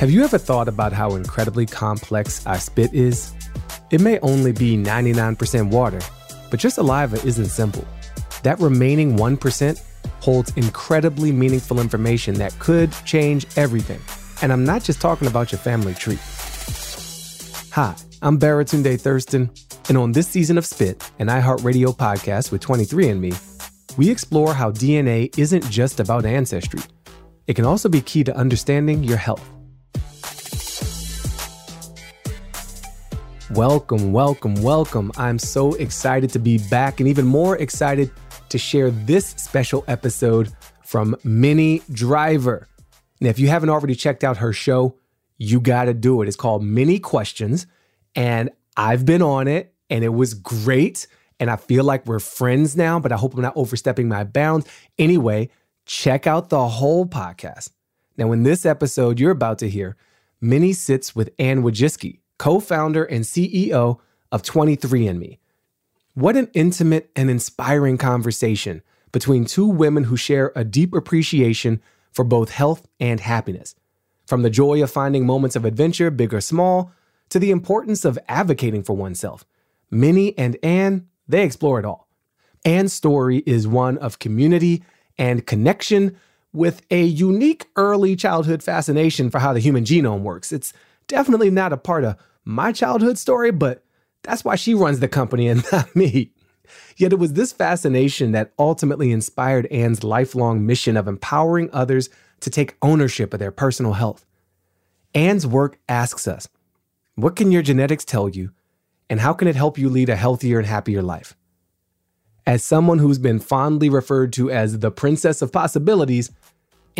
[0.00, 3.34] Have you ever thought about how incredibly complex our spit is?
[3.90, 6.00] It may only be 99% water,
[6.50, 7.86] but your saliva isn't simple.
[8.42, 9.82] That remaining 1%
[10.20, 14.00] holds incredibly meaningful information that could change everything.
[14.40, 16.18] And I'm not just talking about your family tree.
[17.72, 19.50] Hi, I'm Baratunde Thurston,
[19.90, 23.36] and on this season of Spit, an iHeartRadio podcast with 23andMe,
[23.98, 26.80] we explore how DNA isn't just about ancestry.
[27.46, 29.46] It can also be key to understanding your health.
[33.54, 35.10] Welcome, welcome, welcome.
[35.16, 38.12] I'm so excited to be back and even more excited
[38.48, 40.52] to share this special episode
[40.84, 42.68] from Minnie Driver.
[43.20, 44.96] Now, if you haven't already checked out her show,
[45.36, 46.28] you got to do it.
[46.28, 47.66] It's called Minnie Questions,
[48.14, 51.08] and I've been on it, and it was great.
[51.40, 54.68] And I feel like we're friends now, but I hope I'm not overstepping my bounds.
[54.96, 55.50] Anyway,
[55.86, 57.70] check out the whole podcast.
[58.16, 59.96] Now, in this episode you're about to hear,
[60.40, 63.98] Minnie sits with Anne Wojcicki, co founder and CEO
[64.32, 65.38] of 23andMe.
[66.14, 68.80] What an intimate and inspiring conversation
[69.12, 71.82] between two women who share a deep appreciation
[72.12, 73.74] for both health and happiness.
[74.26, 76.92] From the joy of finding moments of adventure, big or small,
[77.28, 79.44] to the importance of advocating for oneself.
[79.90, 82.08] Minnie and Anne, they explore it all.
[82.64, 84.82] Anne's story is one of community
[85.18, 86.16] and connection
[86.54, 90.52] with a unique early childhood fascination for how the human genome works.
[90.52, 90.72] It's
[91.06, 93.84] definitely not a part of my childhood story, but
[94.22, 96.32] that's why she runs the company and not me.
[96.96, 102.10] Yet it was this fascination that ultimately inspired Anne's lifelong mission of empowering others
[102.40, 104.24] to take ownership of their personal health.
[105.14, 106.48] Anne's work asks us
[107.16, 108.52] what can your genetics tell you,
[109.10, 111.36] and how can it help you lead a healthier and happier life?
[112.46, 116.30] As someone who's been fondly referred to as the princess of possibilities,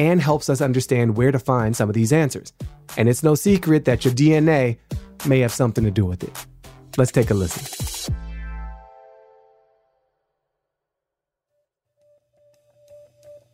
[0.01, 2.55] Anne helps us understand where to find some of these answers.
[2.97, 4.79] And it's no secret that your DNA
[5.27, 6.47] may have something to do with it.
[6.97, 7.90] Let's take a listen.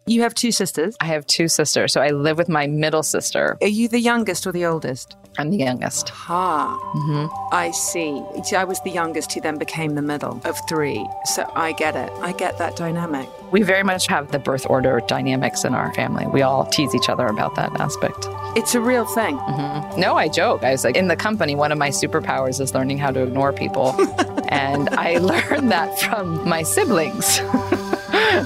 [0.08, 0.96] You have two sisters.
[1.00, 3.58] I have two sisters, so I live with my middle sister.
[3.60, 5.16] Are you the youngest or the oldest?
[5.36, 6.10] I'm the youngest.
[6.10, 6.78] Ha.
[6.94, 7.26] Mm-hmm.
[7.52, 8.22] I see.
[8.54, 11.04] I was the youngest who then became the middle of three.
[11.24, 12.08] So I get it.
[12.20, 13.28] I get that dynamic.
[13.50, 16.24] We very much have the birth order dynamics in our family.
[16.28, 18.28] We all tease each other about that aspect.
[18.54, 19.36] It's a real thing.
[19.36, 20.00] Mm-hmm.
[20.00, 20.62] No, I joke.
[20.62, 23.52] I was like, in the company, one of my superpowers is learning how to ignore
[23.52, 23.90] people.
[24.50, 27.40] and I learned that from my siblings.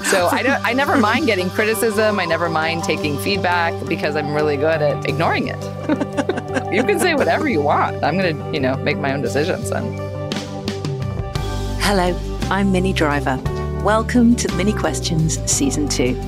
[0.04, 2.18] so I don't I never mind getting criticism.
[2.18, 5.62] I never mind taking feedback because I'm really good at ignoring it.
[6.72, 8.02] you can say whatever you want.
[8.02, 9.84] I'm going to, you know, make my own decisions then.
[11.80, 12.18] Hello,
[12.50, 13.40] I'm Minnie Driver.
[13.84, 16.18] Welcome to Minnie Questions Season 2.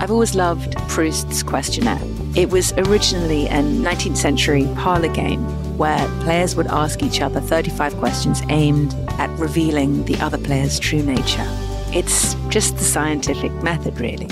[0.00, 2.00] I've always loved Proust's questionnaire.
[2.36, 5.42] It was originally a 19th century parlor game
[5.76, 11.02] where players would ask each other 35 questions aimed at revealing the other player's true
[11.02, 11.67] nature.
[11.92, 14.28] It's just the scientific method, really.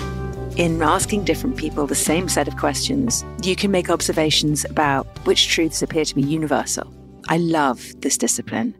[0.56, 5.49] In asking different people the same set of questions, you can make observations about which
[5.49, 6.93] truths appear to be universal.
[7.28, 8.75] I love this discipline.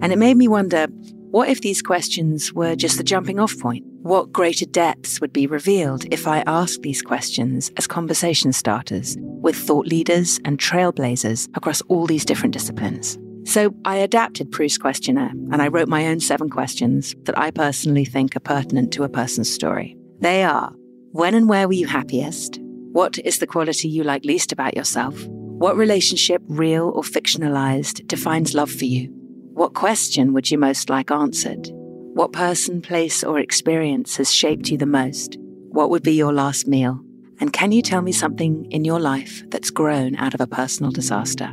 [0.00, 0.86] And it made me wonder
[1.30, 3.84] what if these questions were just the jumping off point?
[4.00, 9.56] What greater depths would be revealed if I asked these questions as conversation starters with
[9.56, 13.18] thought leaders and trailblazers across all these different disciplines?
[13.46, 18.04] So I adapted Proust's questionnaire and I wrote my own seven questions that I personally
[18.04, 19.96] think are pertinent to a person's story.
[20.18, 20.74] They are
[21.12, 22.58] When and where were you happiest?
[22.92, 25.24] What is the quality you like least about yourself?
[25.28, 29.10] What relationship, real or fictionalized, defines love for you?
[29.54, 31.70] What question would you most like answered?
[31.70, 35.36] What person, place, or experience has shaped you the most?
[35.68, 37.00] What would be your last meal?
[37.38, 40.90] And can you tell me something in your life that's grown out of a personal
[40.90, 41.52] disaster?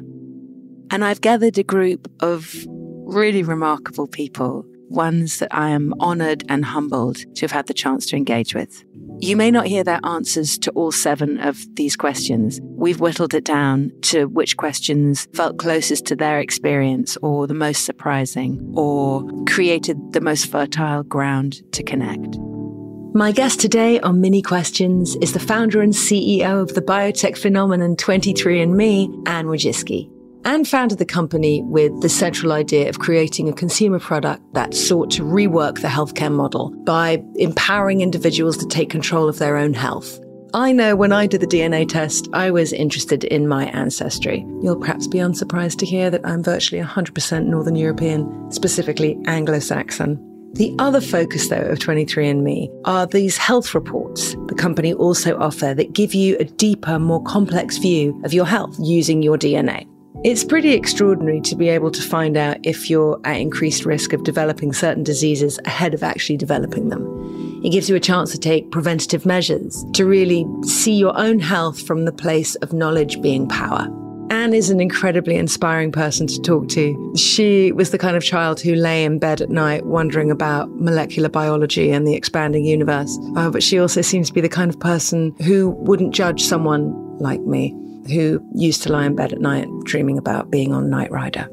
[0.94, 6.64] And I've gathered a group of really remarkable people, ones that I am honored and
[6.64, 8.84] humbled to have had the chance to engage with.
[9.18, 12.59] You may not hear their answers to all seven of these questions.
[12.62, 17.85] We've whittled it down to which questions felt closest to their experience or the most
[17.85, 22.38] surprising or created the most fertile ground to connect.
[23.16, 27.96] My guest today on Minnie Questions is the founder and CEO of the biotech phenomenon
[27.96, 30.13] 23andMe, Anne Wojcicki.
[30.45, 35.09] Anne founded the company with the central idea of creating a consumer product that sought
[35.11, 40.19] to rework the healthcare model by empowering individuals to take control of their own health.
[40.53, 44.45] I know when I did the DNA test, I was interested in my ancestry.
[44.61, 50.19] You'll perhaps be unsurprised to hear that I'm virtually 100% Northern European, specifically Anglo Saxon.
[50.53, 55.93] The other focus, though, of 23andMe are these health reports the company also offer that
[55.93, 59.87] give you a deeper, more complex view of your health using your DNA.
[60.23, 64.23] It's pretty extraordinary to be able to find out if you're at increased risk of
[64.23, 67.61] developing certain diseases ahead of actually developing them.
[67.61, 71.85] It gives you a chance to take preventative measures, to really see your own health
[71.85, 73.90] from the place of knowledge being power.
[74.29, 77.14] Anne is an incredibly inspiring person to talk to.
[77.17, 81.28] She was the kind of child who lay in bed at night wondering about molecular
[81.28, 83.19] biology and the expanding universe.
[83.35, 87.17] Uh, but she also seems to be the kind of person who wouldn't judge someone
[87.17, 87.76] like me,
[88.08, 91.47] who used to lie in bed at night dreaming about being on Knight Rider.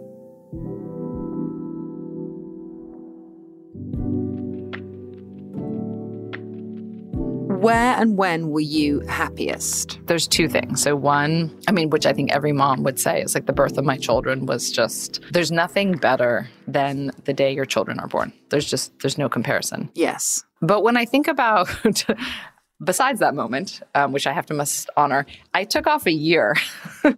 [7.61, 10.01] Where and when were you happiest?
[10.07, 10.83] There's two things.
[10.83, 13.77] So, one, I mean, which I think every mom would say is like the birth
[13.77, 18.33] of my children was just, there's nothing better than the day your children are born.
[18.49, 19.91] There's just, there's no comparison.
[19.95, 20.43] Yes.
[20.63, 21.69] But when I think about,
[22.83, 26.57] besides that moment, um, which I have to must honor, I took off a year.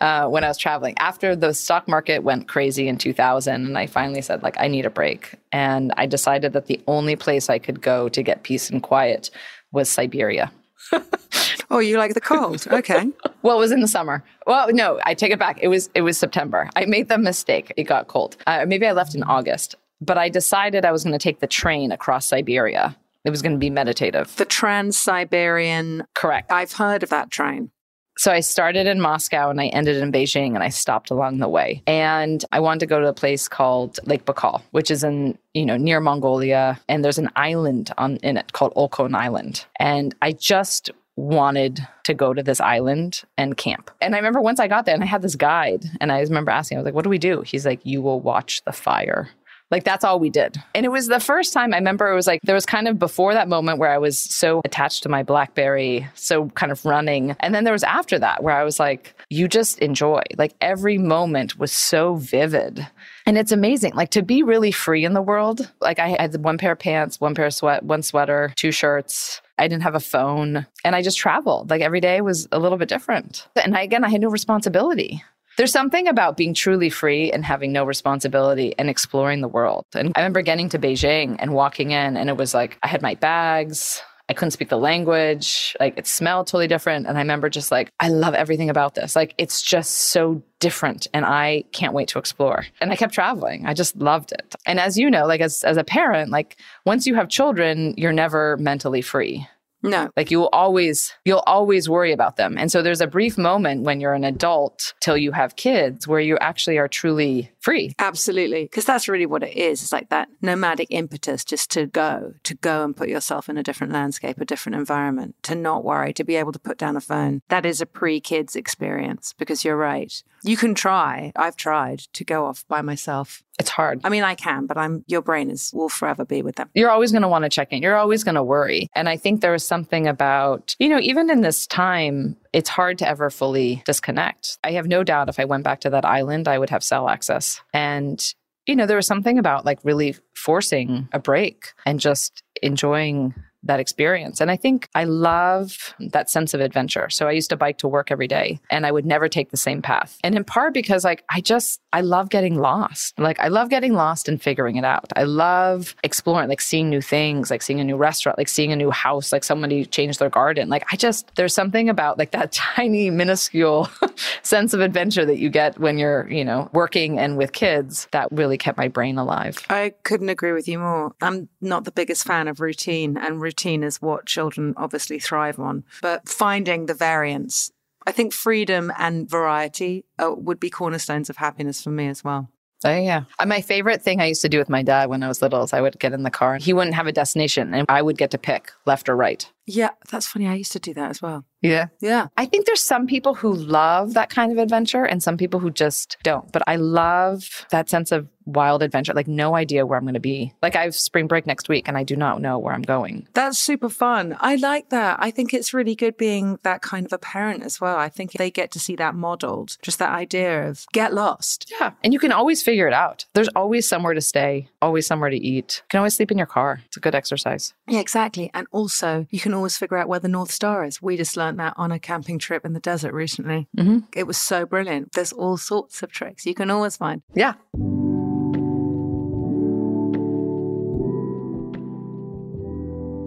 [0.00, 0.96] Uh, when I was traveling.
[0.98, 4.84] After the stock market went crazy in 2000, and I finally said, like, I need
[4.84, 5.36] a break.
[5.52, 9.30] And I decided that the only place I could go to get peace and quiet
[9.70, 10.50] was Siberia.
[11.70, 12.66] oh, you like the cold?
[12.72, 13.12] Okay.
[13.42, 14.24] well, it was in the summer.
[14.44, 15.58] Well, no, I take it back.
[15.62, 16.68] It was it was September.
[16.74, 17.72] I made the mistake.
[17.76, 18.36] It got cold.
[18.46, 21.46] Uh, maybe I left in August, but I decided I was going to take the
[21.46, 22.96] train across Siberia.
[23.24, 24.34] It was going to be meditative.
[24.36, 26.04] The Trans Siberian.
[26.14, 26.50] Correct.
[26.50, 27.70] I've heard of that train.
[28.18, 31.48] So I started in Moscow and I ended in Beijing and I stopped along the
[31.48, 31.82] way.
[31.86, 35.64] And I wanted to go to a place called Lake Baikal, which is in, you
[35.64, 36.78] know, near Mongolia.
[36.88, 39.64] And there's an island on in it called Olkhon Island.
[39.78, 43.90] And I just wanted to go to this island and camp.
[44.00, 46.50] And I remember once I got there and I had this guide and I remember
[46.50, 47.42] asking, I was like, what do we do?
[47.42, 49.30] He's like, you will watch the fire.
[49.72, 50.62] Like that's all we did.
[50.74, 52.98] And it was the first time I remember it was like there was kind of
[52.98, 57.34] before that moment where I was so attached to my Blackberry, so kind of running.
[57.40, 60.22] And then there was after that where I was like, you just enjoy.
[60.36, 62.86] Like every moment was so vivid.
[63.24, 65.72] And it's amazing, like to be really free in the world.
[65.80, 69.40] Like I had one pair of pants, one pair of sweat, one sweater, two shirts.
[69.58, 71.70] I didn't have a phone and I just traveled.
[71.70, 73.46] Like every day was a little bit different.
[73.56, 75.22] And I, again, I had no responsibility.
[75.58, 79.84] There's something about being truly free and having no responsibility and exploring the world.
[79.94, 83.02] And I remember getting to Beijing and walking in, and it was like I had
[83.02, 84.02] my bags.
[84.28, 85.76] I couldn't speak the language.
[85.78, 87.06] Like it smelled totally different.
[87.06, 89.14] And I remember just like, I love everything about this.
[89.14, 92.64] Like it's just so different and I can't wait to explore.
[92.80, 93.66] And I kept traveling.
[93.66, 94.54] I just loved it.
[94.64, 96.56] And as you know, like as, as a parent, like
[96.86, 99.46] once you have children, you're never mentally free.
[99.82, 100.10] No.
[100.16, 102.56] Like you will always you'll always worry about them.
[102.56, 106.20] And so there's a brief moment when you're an adult till you have kids where
[106.20, 107.92] you actually are truly free.
[107.98, 108.64] Absolutely.
[108.64, 109.82] Because that's really what it is.
[109.82, 113.62] It's like that nomadic impetus just to go, to go and put yourself in a
[113.62, 117.00] different landscape, a different environment, to not worry, to be able to put down a
[117.00, 117.40] phone.
[117.48, 120.22] That is a pre kids experience because you're right.
[120.42, 121.32] You can try.
[121.36, 124.00] I've tried to go off by myself it's hard.
[124.02, 126.68] I mean, I can, but I'm your brain is will forever be with them.
[126.74, 127.82] You're always going to want to check in.
[127.82, 128.88] You're always going to worry.
[128.96, 132.98] And I think there was something about, you know, even in this time, it's hard
[132.98, 134.58] to ever fully disconnect.
[134.64, 137.08] I have no doubt if I went back to that island, I would have cell
[137.08, 137.60] access.
[137.72, 138.20] And
[138.66, 143.80] you know, there was something about like really forcing a break and just enjoying that
[143.80, 144.40] experience.
[144.40, 147.08] And I think I love that sense of adventure.
[147.10, 149.56] So I used to bike to work every day and I would never take the
[149.56, 150.18] same path.
[150.24, 153.18] And in part because like I just I love getting lost.
[153.18, 155.12] Like I love getting lost and figuring it out.
[155.14, 158.76] I love exploring, like seeing new things, like seeing a new restaurant, like seeing a
[158.76, 160.68] new house, like somebody changed their garden.
[160.68, 163.88] Like I just there's something about like that tiny minuscule
[164.42, 168.28] sense of adventure that you get when you're, you know, working and with kids that
[168.32, 169.58] really kept my brain alive.
[169.70, 171.14] I couldn't agree with you more.
[171.20, 173.51] I'm not the biggest fan of routine and routine
[173.82, 175.84] is what children obviously thrive on.
[176.00, 177.70] But finding the variance,
[178.06, 182.48] I think freedom and variety uh, would be cornerstones of happiness for me as well.
[182.84, 183.24] Oh, yeah.
[183.38, 185.62] Uh, my favorite thing I used to do with my dad when I was little
[185.62, 186.56] is I would get in the car.
[186.56, 189.48] He wouldn't have a destination and I would get to pick left or right.
[189.66, 190.48] Yeah, that's funny.
[190.48, 191.44] I used to do that as well.
[191.60, 191.86] Yeah.
[192.00, 192.26] Yeah.
[192.36, 195.70] I think there's some people who love that kind of adventure and some people who
[195.70, 196.50] just don't.
[196.50, 200.20] But I love that sense of wild adventure, like no idea where I'm going to
[200.20, 200.52] be.
[200.60, 203.28] Like I have spring break next week and I do not know where I'm going.
[203.34, 204.36] That's super fun.
[204.40, 205.18] I like that.
[205.20, 207.96] I think it's really good being that kind of a parent as well.
[207.96, 211.72] I think they get to see that modeled, just that idea of get lost.
[211.80, 211.92] Yeah.
[212.02, 213.26] And you can always figure it out.
[213.34, 215.82] There's always somewhere to stay, always somewhere to eat.
[215.84, 216.82] You can always sleep in your car.
[216.86, 217.72] It's a good exercise.
[217.88, 218.50] Yeah, exactly.
[218.52, 221.00] And also, you can always figure out where the North Star is.
[221.00, 223.68] We just learned that on a camping trip in the desert recently.
[223.76, 224.00] Mm-hmm.
[224.14, 225.12] It was so brilliant.
[225.12, 227.22] There's all sorts of tricks you can always find.
[227.34, 227.54] Yeah.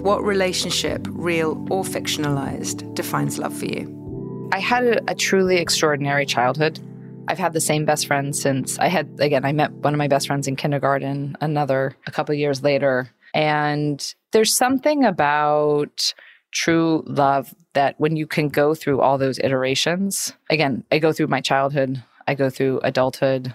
[0.05, 4.49] what relationship, real or fictionalized, defines love for you?
[4.53, 6.79] I had a, a truly extraordinary childhood.
[7.27, 10.07] I've had the same best friend since I had, again, I met one of my
[10.07, 13.09] best friends in kindergarten, another a couple years later.
[13.33, 16.13] And there's something about
[16.51, 21.27] true love that when you can go through all those iterations, again, I go through
[21.27, 23.53] my childhood, I go through adulthood,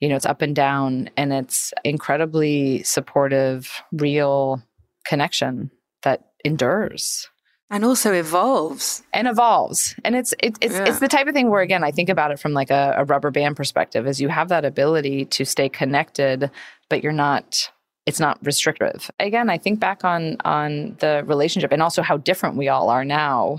[0.00, 4.62] you know, it's up and down, and it's incredibly supportive, real
[5.06, 5.70] connection
[6.02, 7.28] that endures
[7.70, 10.84] and also evolves and evolves and it's it, it's yeah.
[10.84, 13.04] it's the type of thing where again i think about it from like a, a
[13.04, 16.50] rubber band perspective is you have that ability to stay connected
[16.88, 17.70] but you're not
[18.06, 22.56] it's not restrictive again i think back on on the relationship and also how different
[22.56, 23.58] we all are now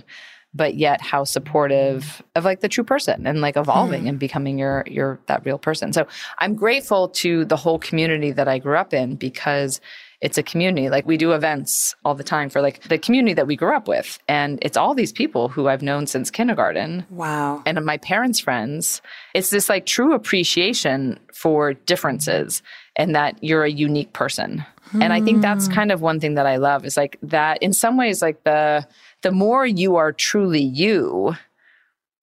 [0.54, 4.10] but yet how supportive of like the true person and like evolving mm.
[4.10, 6.08] and becoming your your that real person so
[6.40, 9.82] i'm grateful to the whole community that i grew up in because
[10.26, 10.90] it's a community.
[10.90, 13.88] Like we do events all the time for like the community that we grew up
[13.88, 14.18] with.
[14.28, 17.06] And it's all these people who I've known since kindergarten.
[17.12, 17.62] Wow.
[17.68, 19.04] And my parents' friends.
[19.36, 22.64] It's this like true appreciation for differences
[22.96, 24.66] and that you're a unique person.
[24.94, 25.04] Mm.
[25.04, 25.74] And I think that's hmm.
[25.74, 28.88] kind of one thing that I love is like that in some ways, like the
[29.22, 31.36] the more you are truly you,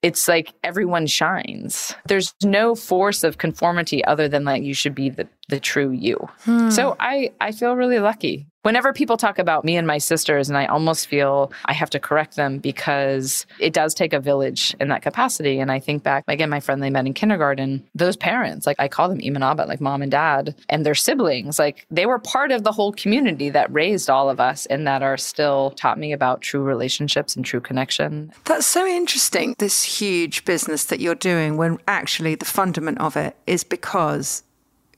[0.03, 1.95] it's like everyone shines.
[2.09, 6.29] There's no force of conformity other than that you should be the, the true you.
[6.45, 6.71] Hmm.
[6.71, 10.57] So I, I feel really lucky Whenever people talk about me and my sisters, and
[10.57, 14.87] I almost feel I have to correct them because it does take a village in
[14.89, 15.59] that capacity.
[15.59, 18.87] And I think back, again, my friend they met in kindergarten, those parents, like I
[18.87, 22.63] call them Imanaba, like mom and dad, and their siblings, like they were part of
[22.63, 26.41] the whole community that raised all of us and that are still taught me about
[26.41, 28.33] true relationships and true connection.
[28.45, 33.37] That's so interesting, this huge business that you're doing when actually the fundament of it
[33.49, 34.45] is because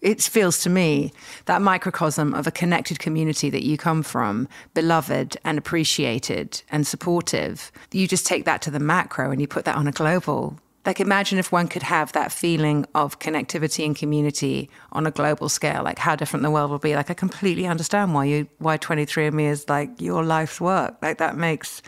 [0.04, 1.12] it feels to me
[1.46, 7.72] that microcosm of a connected community that you come from, beloved and appreciated and supportive.
[7.90, 10.60] You just take that to the macro and you put that on a global.
[10.84, 15.48] Like, imagine if one could have that feeling of connectivity and community on a global
[15.48, 16.94] scale, like how different the world would be.
[16.94, 20.98] Like, I completely understand why you, why 23andMe is like your life's work.
[21.00, 21.80] Like, that makes,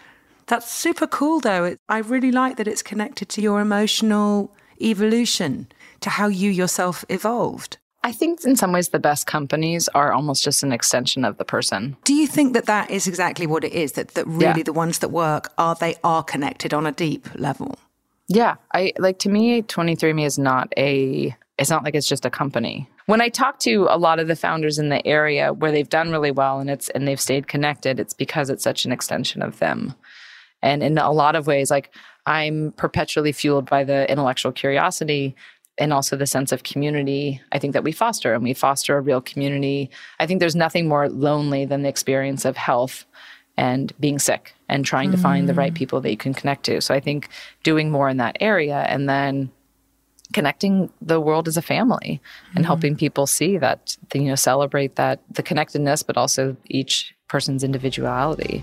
[0.46, 1.64] that's super cool though.
[1.64, 5.68] It, I really like that it's connected to your emotional evolution,
[6.00, 7.76] to how you yourself evolved.
[8.06, 11.44] I think in some ways the best companies are almost just an extension of the
[11.44, 11.96] person.
[12.04, 13.92] Do you think that that is exactly what it is?
[13.92, 14.62] That that really yeah.
[14.62, 17.76] the ones that work are they are connected on a deep level?
[18.28, 22.30] Yeah, I like to me 23andMe is not a it's not like it's just a
[22.30, 22.88] company.
[23.06, 26.12] When I talk to a lot of the founders in the area where they've done
[26.12, 29.58] really well and it's and they've stayed connected, it's because it's such an extension of
[29.58, 29.96] them.
[30.62, 31.90] And in a lot of ways like
[32.24, 35.34] I'm perpetually fueled by the intellectual curiosity
[35.78, 39.00] and also the sense of community I think that we foster and we foster a
[39.00, 39.90] real community.
[40.18, 43.04] I think there's nothing more lonely than the experience of health
[43.56, 45.12] and being sick and trying mm.
[45.12, 45.76] to find the right mm.
[45.76, 46.80] people that you can connect to.
[46.80, 47.28] So I think
[47.62, 49.50] doing more in that area and then
[50.32, 52.20] connecting the world as a family
[52.54, 52.66] and mm.
[52.66, 58.62] helping people see that you know celebrate that the connectedness but also each person's individuality.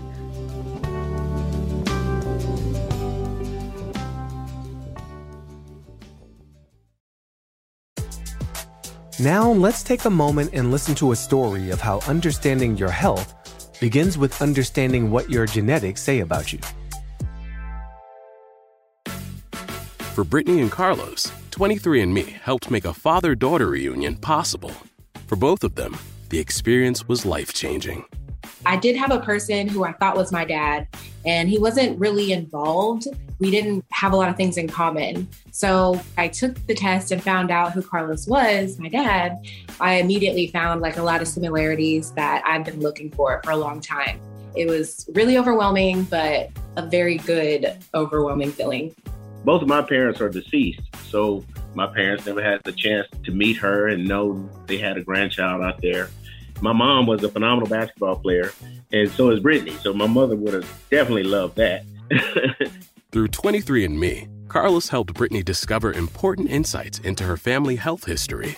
[9.20, 13.32] Now, let's take a moment and listen to a story of how understanding your health
[13.80, 16.58] begins with understanding what your genetics say about you.
[20.14, 24.72] For Brittany and Carlos, 23andMe helped make a father daughter reunion possible.
[25.28, 25.96] For both of them,
[26.30, 28.04] the experience was life changing.
[28.66, 30.88] I did have a person who I thought was my dad,
[31.24, 33.06] and he wasn't really involved.
[33.38, 35.28] We didn't have a lot of things in common.
[35.50, 39.44] So I took the test and found out who Carlos was, my dad.
[39.80, 43.56] I immediately found like a lot of similarities that I've been looking for for a
[43.56, 44.20] long time.
[44.54, 48.94] It was really overwhelming, but a very good, overwhelming feeling.
[49.44, 50.80] Both of my parents are deceased.
[51.08, 55.02] So my parents never had the chance to meet her and know they had a
[55.02, 56.08] grandchild out there
[56.60, 58.52] my mom was a phenomenal basketball player,
[58.94, 59.72] and so is Brittany.
[59.82, 61.84] So my mother would have definitely loved that.
[63.10, 68.56] Through 23andMe, Carlos helped Brittany discover important insights into her family health history.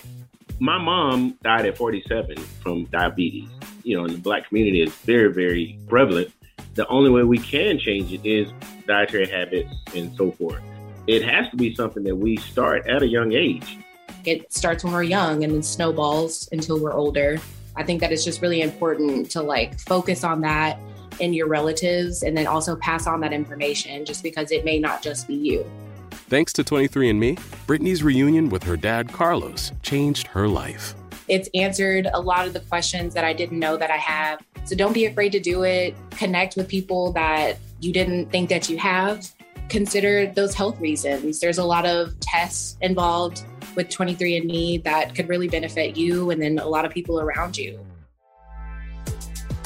[0.59, 3.49] My mom died at 47 from diabetes.
[3.83, 6.31] You know, in the black community, it's very, very prevalent.
[6.75, 8.47] The only way we can change it is
[8.87, 10.61] dietary habits and so forth.
[11.07, 13.79] It has to be something that we start at a young age.
[14.23, 17.39] It starts when we're young and then snowballs until we're older.
[17.77, 20.79] I think that it's just really important to like focus on that
[21.19, 25.01] in your relatives and then also pass on that information just because it may not
[25.01, 25.65] just be you.
[26.11, 30.95] Thanks to 23andMe, Brittany's reunion with her dad, Carlos, changed her life.
[31.27, 34.41] It's answered a lot of the questions that I didn't know that I have.
[34.65, 35.95] So don't be afraid to do it.
[36.11, 39.29] Connect with people that you didn't think that you have.
[39.69, 41.39] Consider those health reasons.
[41.39, 43.43] There's a lot of tests involved
[43.77, 47.79] with 23andMe that could really benefit you and then a lot of people around you.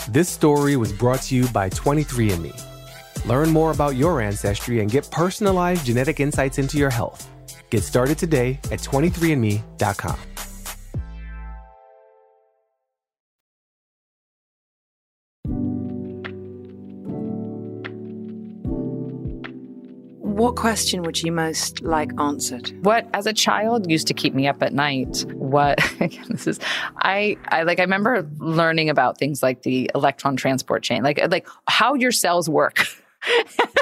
[0.10, 3.26] This story was brought to you by 23andMe.
[3.26, 7.28] Learn more about your ancestry and get personalized genetic insights into your health.
[7.70, 10.20] Get started today at 23andme.com.
[20.42, 22.74] What question would you most like answered?
[22.84, 25.24] What, as a child, used to keep me up at night?
[25.34, 26.60] What, again, this is,
[26.98, 31.48] I, I like, I remember learning about things like the electron transport chain, like, like
[31.68, 32.88] how your cells work.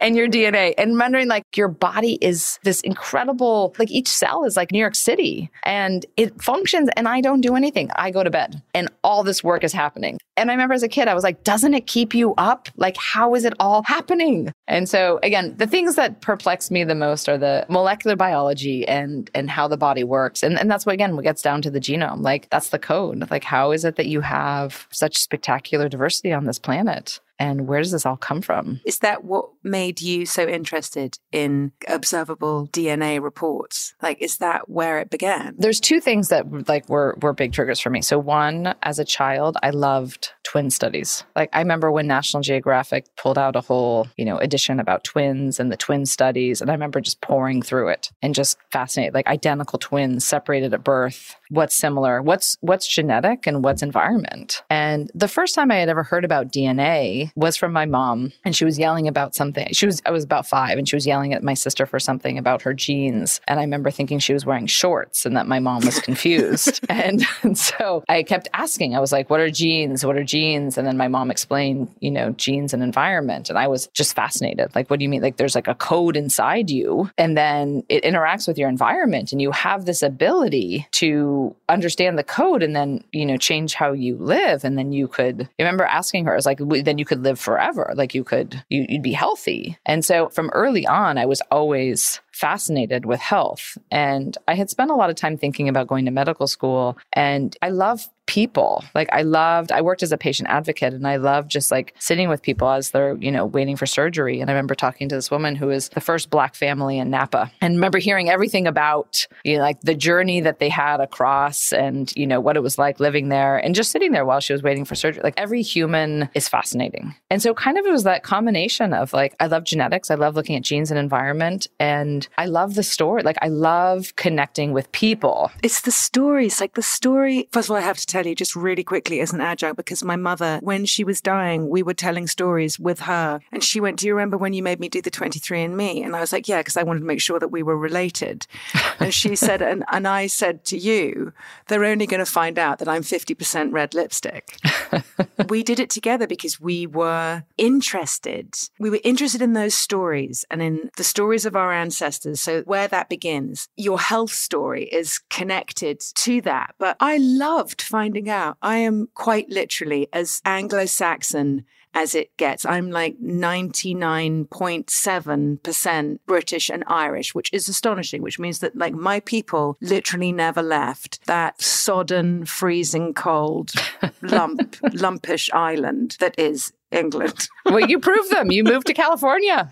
[0.00, 4.56] and your DNA and wondering like your body is this incredible, like each cell is
[4.56, 7.90] like New York City and it functions and I don't do anything.
[7.96, 10.18] I go to bed and all this work is happening.
[10.36, 12.68] And I remember as a kid, I was like, doesn't it keep you up?
[12.76, 14.52] Like, how is it all happening?
[14.66, 19.30] And so again, the things that perplex me the most are the molecular biology and
[19.34, 20.42] and how the body works.
[20.42, 22.22] And and that's what again what gets down to the genome.
[22.22, 23.30] Like that's the code.
[23.30, 27.20] Like how is it that you have such spectacular diversity on this planet?
[27.38, 28.80] And where does this all come from?
[28.84, 33.94] Is that what made you so interested in observable DNA reports?
[34.00, 35.54] Like, is that where it began?
[35.58, 38.02] There's two things that like were were big triggers for me.
[38.02, 41.24] So one, as a child, I loved twin studies.
[41.34, 45.58] Like I remember when National Geographic pulled out a whole, you know, edition about twins
[45.58, 46.60] and the twin studies.
[46.60, 50.84] And I remember just pouring through it and just fascinated, like identical twins separated at
[50.84, 51.36] birth.
[51.48, 52.22] What's similar?
[52.22, 54.62] What's what's genetic and what's environment?
[54.70, 58.32] And the first time I had ever heard about DNA was from my mom.
[58.44, 59.68] And she was yelling about something.
[59.72, 62.38] She was I was about five and she was yelling at my sister for something
[62.38, 63.40] about her genes.
[63.46, 66.80] And I remember thinking she was wearing shorts and that my mom was confused.
[66.88, 70.04] and, and so I kept asking, I was like, what are genes?
[70.04, 70.78] What are genes?
[70.78, 73.48] And then my mom explained, you know, genes and environment.
[73.48, 74.74] And I was just fascinated.
[74.74, 75.22] Like, what do you mean?
[75.22, 79.40] Like, there's like a code inside you, and then it interacts with your environment, and
[79.40, 81.33] you have this ability to
[81.68, 84.64] understand the code and then, you know, change how you live.
[84.64, 87.38] And then you could, I remember asking her, I was like, then you could live
[87.38, 87.92] forever.
[87.94, 89.78] Like, you could, you, you'd be healthy.
[89.86, 93.78] And so from early on, I was always fascinated with health.
[93.90, 96.98] And I had spent a lot of time thinking about going to medical school.
[97.12, 98.84] And I love people.
[98.94, 102.28] Like I loved, I worked as a patient advocate and I loved just like sitting
[102.28, 104.40] with people as they're, you know, waiting for surgery.
[104.40, 107.52] And I remember talking to this woman who was the first black family in Napa
[107.60, 112.12] and remember hearing everything about, you know, like the journey that they had across and,
[112.16, 114.62] you know, what it was like living there and just sitting there while she was
[114.62, 115.22] waiting for surgery.
[115.22, 117.14] Like every human is fascinating.
[117.30, 120.10] And so kind of it was that combination of like, I love genetics.
[120.10, 121.66] I love looking at genes and environment.
[121.78, 123.22] And I love the story.
[123.22, 125.50] Like I love connecting with people.
[125.62, 127.48] It's the stories, like the story.
[127.52, 130.04] First of all, I have to tell you just really quickly as an adjunct because
[130.04, 133.40] my mother, when she was dying, we were telling stories with her.
[133.50, 136.04] And she went, Do you remember when you made me do the 23andMe?
[136.04, 138.46] And I was like, Yeah, because I wanted to make sure that we were related.
[139.00, 141.32] and she said, and, and I said to you,
[141.66, 144.58] They're only going to find out that I'm 50% red lipstick.
[145.48, 148.54] we did it together because we were interested.
[148.78, 152.40] We were interested in those stories and in the stories of our ancestors.
[152.40, 156.74] So, where that begins, your health story is connected to that.
[156.78, 158.56] But I loved finding out.
[158.62, 161.64] I am quite literally as Anglo Saxon
[161.94, 162.64] as it gets.
[162.66, 169.78] I'm like 99.7% British and Irish, which is astonishing, which means that like my people
[169.80, 173.72] literally never left that sodden, freezing cold
[174.22, 177.48] lump, lumpish island that is England.
[177.64, 178.50] well, you proved them.
[178.50, 179.70] You moved to California.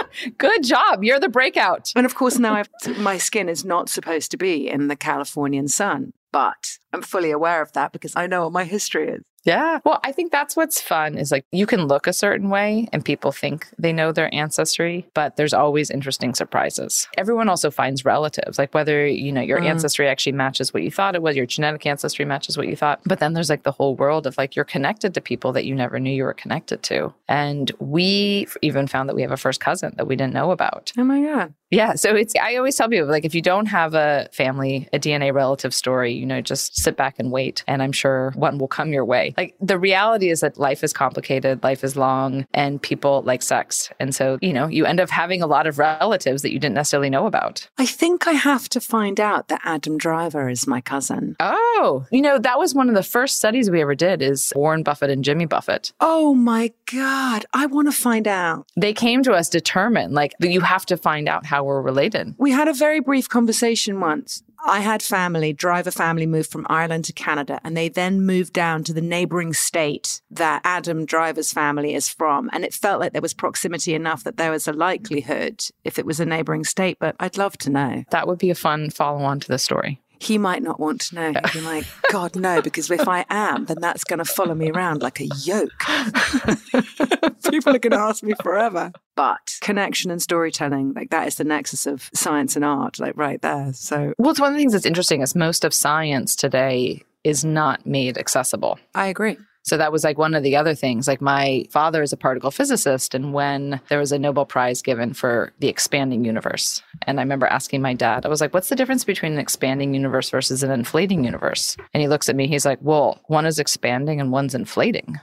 [0.38, 1.04] Good job.
[1.04, 1.92] You're the breakout.
[1.94, 5.68] And of course, now I've, my skin is not supposed to be in the Californian
[5.68, 9.22] sun, but I'm fully aware of that because I know what my history is.
[9.44, 9.80] Yeah.
[9.84, 13.04] Well, I think that's what's fun is like you can look a certain way and
[13.04, 17.08] people think they know their ancestry, but there's always interesting surprises.
[17.18, 19.66] Everyone also finds relatives, like whether, you know, your mm.
[19.66, 23.00] ancestry actually matches what you thought it was, your genetic ancestry matches what you thought.
[23.04, 25.74] But then there's like the whole world of like you're connected to people that you
[25.74, 27.12] never knew you were connected to.
[27.28, 30.92] And we even found that we have a first cousin that we didn't know about.
[30.96, 31.52] Oh my God.
[31.72, 31.94] Yeah.
[31.94, 35.32] So it's, I always tell people, like, if you don't have a family, a DNA
[35.34, 37.64] relative story, you know, just sit back and wait.
[37.66, 39.34] And I'm sure one will come your way.
[39.36, 43.90] Like, the reality is that life is complicated, life is long, and people like sex.
[43.98, 46.74] And so, you know, you end up having a lot of relatives that you didn't
[46.74, 47.66] necessarily know about.
[47.78, 51.36] I think I have to find out that Adam Driver is my cousin.
[51.40, 54.82] Oh, you know, that was one of the first studies we ever did is Warren
[54.82, 55.92] Buffett and Jimmy Buffett.
[56.00, 57.46] Oh my God.
[57.54, 58.66] I want to find out.
[58.76, 62.34] They came to us determined, like, you have to find out how we're related.
[62.38, 64.42] We had a very brief conversation once.
[64.64, 68.84] I had family, driver family moved from Ireland to Canada, and they then moved down
[68.84, 72.48] to the neighboring state that Adam Driver's family is from.
[72.52, 76.06] And it felt like there was proximity enough that there was a likelihood if it
[76.06, 78.04] was a neighboring state, but I'd love to know.
[78.10, 81.14] That would be a fun follow on to the story he might not want to
[81.16, 81.32] know.
[81.32, 84.70] He'd be like, God, no, because if I am, then that's going to follow me
[84.70, 85.72] around like a yoke.
[87.50, 88.92] People are going to ask me forever.
[89.16, 93.42] But connection and storytelling, like that is the nexus of science and art, like right
[93.42, 93.72] there.
[93.72, 97.44] So, well, it's one of the things that's interesting is most of science today is
[97.44, 98.78] not made accessible.
[98.94, 99.36] I agree.
[99.64, 101.06] So that was like one of the other things.
[101.06, 105.14] Like my father is a particle physicist, and when there was a Nobel Prize given
[105.14, 108.76] for the expanding universe, and I remember asking my dad, I was like, "What's the
[108.76, 112.66] difference between an expanding universe versus an inflating universe?" And he looks at me, he's
[112.66, 115.20] like, "Well, one is expanding and one's inflating."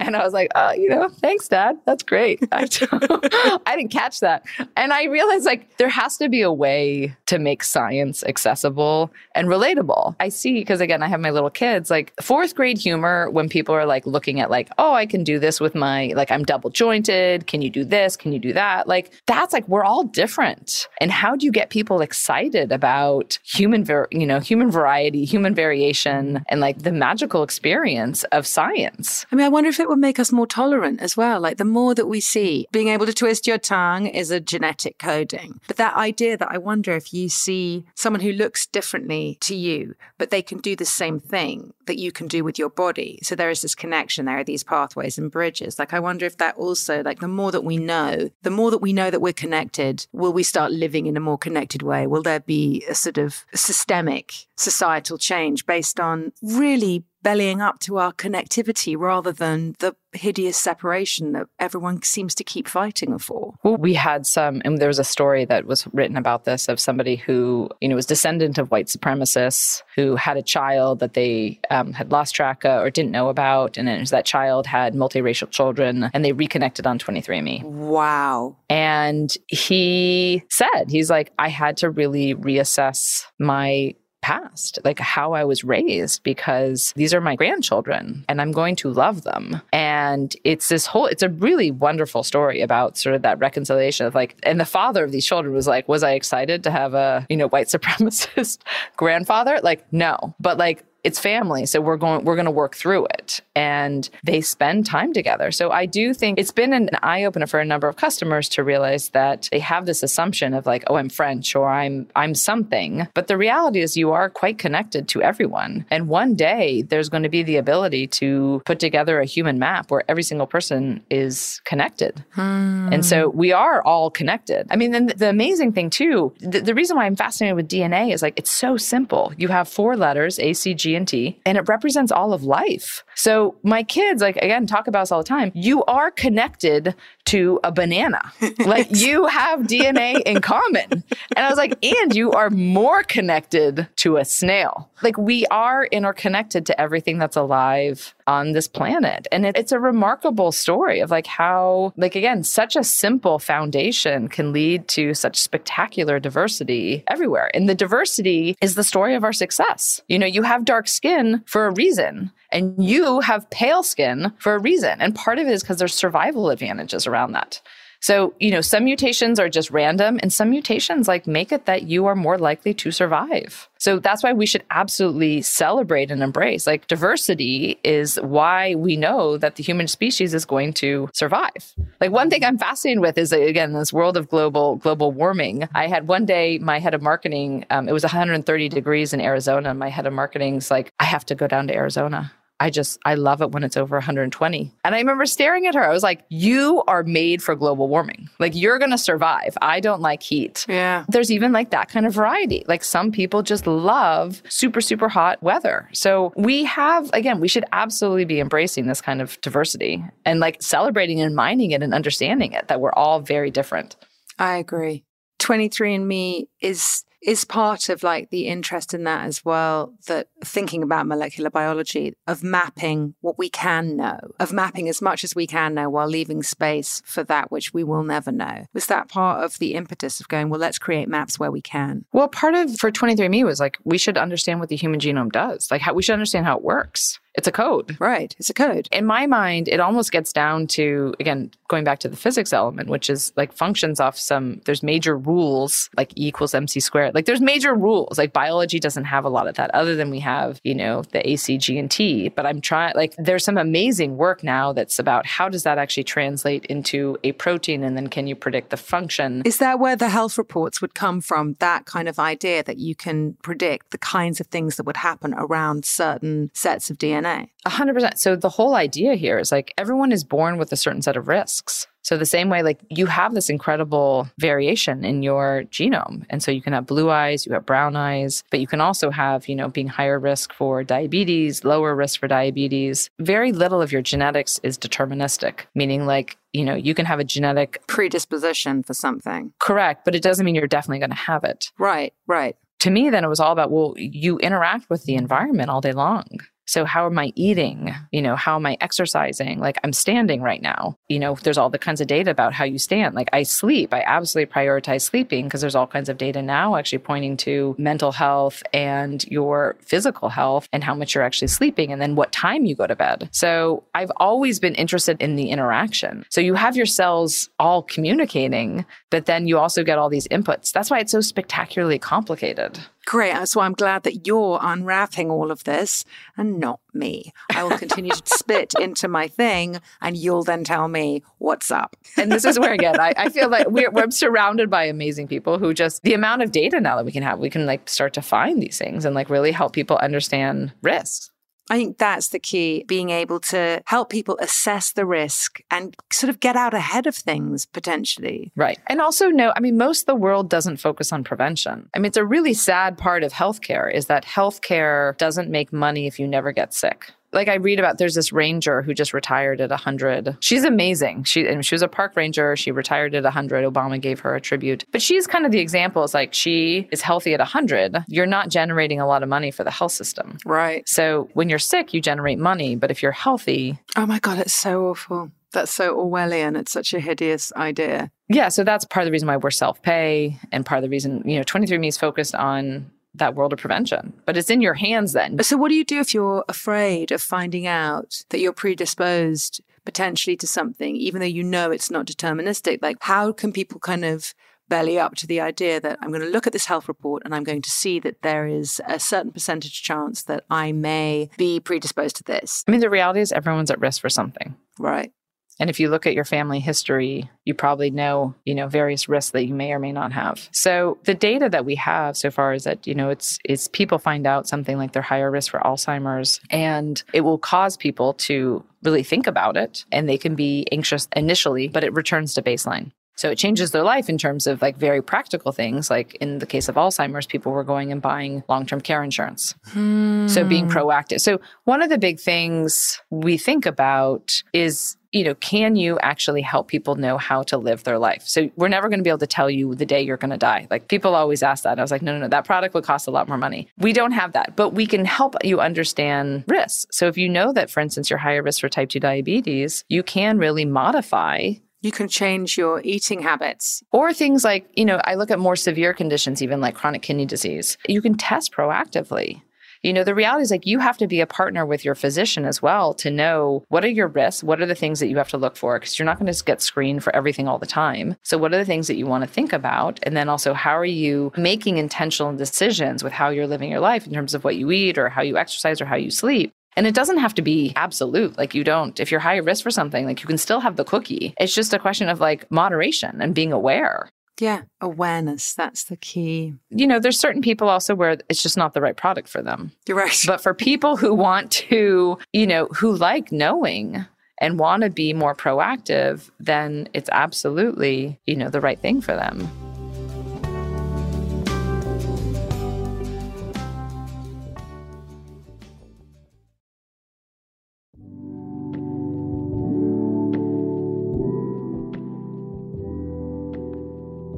[0.00, 1.76] And I was like, uh, you know, thanks, Dad.
[1.84, 2.40] That's great.
[2.52, 2.68] I,
[3.66, 4.44] I didn't catch that.
[4.76, 9.48] And I realized like there has to be a way to make science accessible and
[9.48, 10.14] relatable.
[10.20, 13.74] I see, because again, I have my little kids, like fourth grade humor, when people
[13.74, 16.70] are like looking at like, oh, I can do this with my, like, I'm double
[16.70, 17.46] jointed.
[17.46, 18.16] Can you do this?
[18.16, 18.86] Can you do that?
[18.86, 20.88] Like, that's like, we're all different.
[21.00, 25.54] And how do you get people excited about human, ver- you know, human variety, human
[25.54, 29.26] variation, and like the magical experience of science?
[29.32, 31.40] I mean, I wonder if it it would make us more tolerant as well.
[31.40, 34.98] Like the more that we see, being able to twist your tongue is a genetic
[34.98, 35.60] coding.
[35.66, 39.94] But that idea that I wonder if you see someone who looks differently to you,
[40.18, 43.18] but they can do the same thing that you can do with your body.
[43.22, 45.78] So there is this connection, there are these pathways and bridges.
[45.78, 48.82] Like I wonder if that also, like the more that we know, the more that
[48.82, 52.06] we know that we're connected, will we start living in a more connected way?
[52.06, 57.98] Will there be a sort of systemic societal change based on really bellying up to
[57.98, 63.54] our connectivity rather than the hideous separation that everyone seems to keep fighting for.
[63.62, 66.80] Well, we had some, and there was a story that was written about this of
[66.80, 71.60] somebody who, you know, was descendant of white supremacists who had a child that they
[71.70, 73.76] um, had lost track of or didn't know about.
[73.76, 77.62] And it was that child had multiracial children and they reconnected on 23andMe.
[77.64, 78.56] Wow.
[78.70, 85.44] And he said, he's like, I had to really reassess my past, like how I
[85.44, 89.60] was raised, because these are my grandchildren and I'm going to love them.
[89.72, 94.14] And it's this whole, it's a really wonderful story about sort of that reconciliation of
[94.14, 97.26] like, and the father of these children was like, was I excited to have a,
[97.28, 98.58] you know, white supremacist
[98.96, 99.60] grandfather?
[99.62, 100.34] Like, no.
[100.40, 104.40] But like, it's family so we're going we're going to work through it and they
[104.40, 105.50] spend time together.
[105.50, 108.64] So i do think it's been an eye opener for a number of customers to
[108.64, 113.08] realize that they have this assumption of like oh i'm french or i'm i'm something.
[113.14, 115.86] But the reality is you are quite connected to everyone.
[115.90, 119.90] And one day there's going to be the ability to put together a human map
[119.90, 122.24] where every single person is connected.
[122.30, 122.92] Hmm.
[122.92, 124.66] and so we are all connected.
[124.70, 128.12] I mean and the amazing thing too the, the reason why i'm fascinated with dna
[128.12, 129.32] is like it's so simple.
[129.36, 133.04] You have four letters acg G&T, and it represents all of life.
[133.14, 135.52] So my kids, like again, talk about this all the time.
[135.54, 136.94] You are connected
[137.26, 138.32] to a banana.
[138.64, 140.86] like you have DNA in common.
[140.90, 144.87] And I was like, and you are more connected to a snail.
[145.02, 149.26] Like we are interconnected to everything that's alive on this planet.
[149.32, 154.28] And it, it's a remarkable story of like how, like again, such a simple foundation
[154.28, 157.50] can lead to such spectacular diversity everywhere.
[157.54, 160.00] And the diversity is the story of our success.
[160.08, 164.54] You know, you have dark skin for a reason and you have pale skin for
[164.54, 165.00] a reason.
[165.00, 167.60] And part of it is because there's survival advantages around that.
[168.00, 171.84] So, you know, some mutations are just random and some mutations like make it that
[171.84, 173.68] you are more likely to survive.
[173.78, 176.66] So that's why we should absolutely celebrate and embrace.
[176.66, 181.74] Like diversity is why we know that the human species is going to survive.
[182.00, 185.68] Like one thing I'm fascinated with is again this world of global global warming.
[185.74, 187.66] I had one day my head of marketing.
[187.70, 189.74] Um, it was 130 degrees in Arizona.
[189.74, 192.32] My head of marketing's like, I have to go down to Arizona.
[192.60, 194.72] I just, I love it when it's over 120.
[194.84, 195.84] And I remember staring at her.
[195.84, 198.28] I was like, you are made for global warming.
[198.38, 199.56] Like, you're going to survive.
[199.62, 200.66] I don't like heat.
[200.68, 201.04] Yeah.
[201.08, 202.64] There's even like that kind of variety.
[202.66, 205.88] Like, some people just love super, super hot weather.
[205.92, 210.60] So, we have, again, we should absolutely be embracing this kind of diversity and like
[210.60, 213.96] celebrating and mining it and understanding it that we're all very different.
[214.38, 215.04] I agree.
[215.40, 221.06] 23andMe is is part of like the interest in that as well that thinking about
[221.06, 225.74] molecular biology of mapping what we can know of mapping as much as we can
[225.74, 228.66] know while leaving space for that which we will never know.
[228.72, 232.04] Was that part of the impetus of going well let's create maps where we can?
[232.12, 235.70] Well part of for 23andme was like we should understand what the human genome does.
[235.70, 237.96] Like how we should understand how it works It's a code.
[238.00, 238.34] Right.
[238.40, 238.88] It's a code.
[238.90, 242.88] In my mind, it almost gets down to, again, going back to the physics element,
[242.88, 247.14] which is like functions off some, there's major rules like E equals MC squared.
[247.14, 248.18] Like there's major rules.
[248.18, 251.20] Like biology doesn't have a lot of that other than we have, you know, the
[251.20, 252.28] ACG and T.
[252.28, 256.04] But I'm trying, like, there's some amazing work now that's about how does that actually
[256.04, 259.42] translate into a protein and then can you predict the function?
[259.44, 261.54] Is that where the health reports would come from?
[261.60, 265.34] That kind of idea that you can predict the kinds of things that would happen
[265.34, 267.27] around certain sets of DNA?
[267.66, 268.18] A 100%.
[268.18, 271.28] So the whole idea here is like everyone is born with a certain set of
[271.28, 271.86] risks.
[272.02, 276.24] So the same way, like you have this incredible variation in your genome.
[276.30, 279.10] And so you can have blue eyes, you have brown eyes, but you can also
[279.10, 283.10] have, you know, being higher risk for diabetes, lower risk for diabetes.
[283.18, 287.24] Very little of your genetics is deterministic, meaning like, you know, you can have a
[287.24, 289.52] genetic predisposition for something.
[289.58, 290.06] Correct.
[290.06, 291.70] But it doesn't mean you're definitely going to have it.
[291.78, 292.56] Right, right.
[292.80, 295.92] To me, then it was all about, well, you interact with the environment all day
[295.92, 296.24] long.
[296.68, 297.94] So how am I eating?
[298.12, 299.58] You know, how am I exercising?
[299.58, 300.96] Like I'm standing right now.
[301.08, 303.14] You know, there's all the kinds of data about how you stand.
[303.14, 303.92] Like I sleep.
[303.92, 308.12] I absolutely prioritize sleeping because there's all kinds of data now actually pointing to mental
[308.12, 312.66] health and your physical health and how much you're actually sleeping and then what time
[312.66, 313.30] you go to bed.
[313.32, 316.26] So I've always been interested in the interaction.
[316.28, 320.72] So you have your cells all communicating, but then you also get all these inputs.
[320.72, 322.78] That's why it's so spectacularly complicated.
[323.08, 323.32] Great.
[323.32, 326.04] Uh, so I'm glad that you're unwrapping all of this
[326.36, 327.32] and not me.
[327.48, 331.96] I will continue to spit into my thing and you'll then tell me what's up.
[332.18, 335.58] And this is where, again, I, I feel like we're, we're surrounded by amazing people
[335.58, 338.12] who just, the amount of data now that we can have, we can like start
[338.12, 341.30] to find these things and like really help people understand risks.
[341.70, 346.30] I think that's the key, being able to help people assess the risk and sort
[346.30, 348.52] of get out ahead of things potentially.
[348.56, 348.78] Right.
[348.86, 351.88] And also know, I mean, most of the world doesn't focus on prevention.
[351.94, 356.06] I mean, it's a really sad part of healthcare is that healthcare doesn't make money
[356.06, 359.60] if you never get sick like I read about there's this ranger who just retired
[359.60, 360.36] at 100.
[360.40, 361.24] She's amazing.
[361.24, 362.56] She and she was a park ranger.
[362.56, 363.64] She retired at 100.
[363.64, 364.84] Obama gave her a tribute.
[364.92, 366.04] But she's kind of the example.
[366.04, 368.04] It's like she is healthy at 100.
[368.08, 370.38] You're not generating a lot of money for the health system.
[370.44, 370.88] Right.
[370.88, 374.54] So when you're sick, you generate money, but if you're healthy, oh my god, it's
[374.54, 375.30] so awful.
[375.52, 376.58] That's so Orwellian.
[376.58, 378.10] It's such a hideous idea.
[378.28, 381.22] Yeah, so that's part of the reason why we're self-pay and part of the reason,
[381.24, 384.12] you know, 23andMe is focused on that world of prevention.
[384.26, 385.42] But it's in your hands then.
[385.42, 390.36] So, what do you do if you're afraid of finding out that you're predisposed potentially
[390.36, 392.80] to something, even though you know it's not deterministic?
[392.82, 394.34] Like, how can people kind of
[394.68, 397.34] belly up to the idea that I'm going to look at this health report and
[397.34, 401.60] I'm going to see that there is a certain percentage chance that I may be
[401.60, 402.64] predisposed to this?
[402.68, 404.56] I mean, the reality is everyone's at risk for something.
[404.78, 405.12] Right.
[405.60, 409.32] And if you look at your family history, you probably know, you know, various risks
[409.32, 410.48] that you may or may not have.
[410.52, 413.98] So the data that we have so far is that, you know, it's it's people
[413.98, 418.64] find out something like they're higher risk for Alzheimer's and it will cause people to
[418.82, 422.92] really think about it and they can be anxious initially, but it returns to baseline.
[423.18, 425.90] So it changes their life in terms of like very practical things.
[425.90, 429.56] Like in the case of Alzheimer's, people were going and buying long term care insurance.
[429.66, 430.28] Hmm.
[430.28, 431.20] So being proactive.
[431.20, 436.42] So one of the big things we think about is you know, can you actually
[436.42, 438.22] help people know how to live their life?
[438.26, 440.36] So we're never going to be able to tell you the day you're going to
[440.36, 440.66] die.
[440.70, 441.78] Like people always ask that.
[441.78, 443.68] I was like, no, no, no, that product would cost a lot more money.
[443.78, 446.86] We don't have that, but we can help you understand risks.
[446.90, 450.02] So if you know that, for instance, you're higher risk for type 2 diabetes, you
[450.02, 453.82] can really modify you can change your eating habits.
[453.92, 457.26] Or things like, you know, I look at more severe conditions, even like chronic kidney
[457.26, 457.78] disease.
[457.88, 459.42] You can test proactively.
[459.82, 462.44] You know, the reality is like you have to be a partner with your physician
[462.44, 465.28] as well to know what are your risks, what are the things that you have
[465.28, 468.16] to look for, because you're not going to get screened for everything all the time.
[468.22, 470.00] So, what are the things that you want to think about?
[470.02, 474.06] And then also, how are you making intentional decisions with how you're living your life
[474.06, 476.52] in terms of what you eat or how you exercise or how you sleep?
[476.78, 478.38] And it doesn't have to be absolute.
[478.38, 480.84] Like you don't, if you're high risk for something, like you can still have the
[480.84, 481.34] cookie.
[481.40, 484.08] It's just a question of like moderation and being aware.
[484.38, 485.54] Yeah, awareness.
[485.54, 486.54] That's the key.
[486.70, 489.72] You know, there's certain people also where it's just not the right product for them.
[489.88, 490.22] You're right.
[490.24, 494.06] But for people who want to, you know, who like knowing
[494.40, 499.16] and want to be more proactive, then it's absolutely, you know, the right thing for
[499.16, 499.48] them.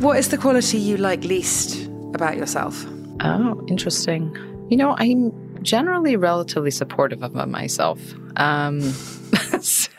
[0.01, 2.87] What is the quality you like least about yourself?
[3.21, 4.35] Oh, interesting.
[4.71, 8.01] You know, I'm generally relatively supportive of myself.
[8.37, 8.81] Um,
[9.61, 9.93] so,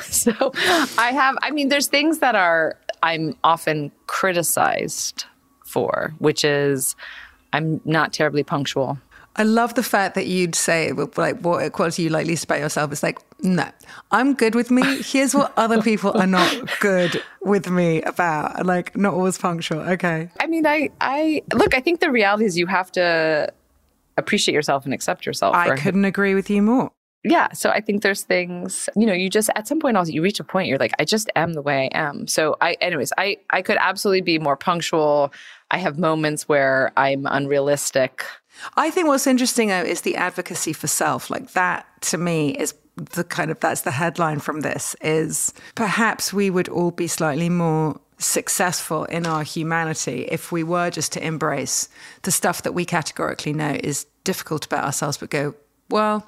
[0.00, 0.52] so
[0.96, 5.26] I have, I mean, there's things that are, I'm often criticized
[5.66, 6.96] for, which is
[7.52, 8.96] I'm not terribly punctual.
[9.36, 12.90] I love the fact that you'd say like what quality you like least about yourself.
[12.90, 13.68] It's like, no,
[14.12, 15.02] I'm good with me.
[15.02, 18.64] Here's what other people are not good with me about.
[18.64, 19.80] Like not always punctual.
[19.80, 20.30] Okay.
[20.40, 23.52] I mean, I I look, I think the reality is you have to
[24.16, 25.56] appreciate yourself and accept yourself.
[25.56, 26.92] I couldn't agree with you more.
[27.24, 27.52] Yeah.
[27.52, 30.40] So I think there's things, you know, you just at some point also you reach
[30.40, 32.26] a point you're like, I just am the way I am.
[32.28, 35.32] So I anyways, I I could absolutely be more punctual.
[35.70, 38.24] I have moments where I'm unrealistic
[38.76, 41.30] I think what's interesting though is the advocacy for self.
[41.30, 46.32] Like that to me is the kind of that's the headline from this is perhaps
[46.32, 51.26] we would all be slightly more successful in our humanity if we were just to
[51.26, 51.88] embrace
[52.22, 55.54] the stuff that we categorically know is difficult about ourselves, but go,
[55.88, 56.26] well,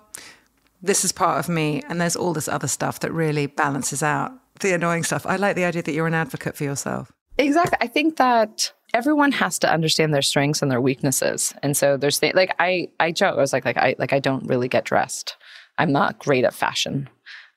[0.82, 4.32] this is part of me, and there's all this other stuff that really balances out
[4.60, 5.24] the annoying stuff.
[5.26, 7.10] I like the idea that you're an advocate for yourself.
[7.38, 7.78] Exactly.
[7.80, 11.52] I think that everyone has to understand their strengths and their weaknesses.
[11.62, 14.20] And so there's th- like I I joke I was like like I like I
[14.20, 15.36] don't really get dressed.
[15.78, 17.08] I'm not great at fashion.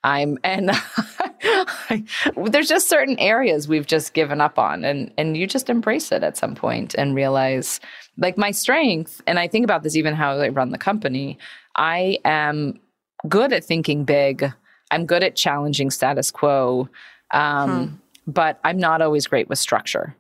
[0.04, 0.72] I'm and
[1.44, 2.04] I,
[2.36, 6.24] there's just certain areas we've just given up on and and you just embrace it
[6.24, 7.80] at some point and realize
[8.18, 11.38] like my strength and I think about this even how I run the company.
[11.76, 12.80] I am
[13.28, 14.52] good at thinking big.
[14.92, 16.88] I'm good at challenging status quo.
[17.32, 18.32] Um, hmm.
[18.32, 20.16] but I'm not always great with structure.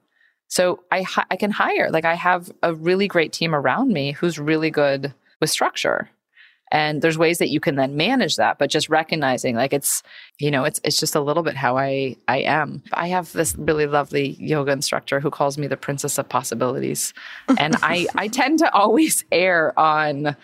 [0.49, 4.39] So I I can hire like I have a really great team around me who's
[4.39, 6.09] really good with structure.
[6.71, 10.03] And there's ways that you can then manage that, but just recognizing like it's,
[10.39, 12.83] you know, it's it's just a little bit how I I am.
[12.93, 17.13] I have this really lovely yoga instructor who calls me the princess of possibilities.
[17.57, 20.35] And I I tend to always err on